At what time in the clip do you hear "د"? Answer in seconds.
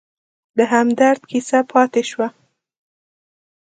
0.57-0.59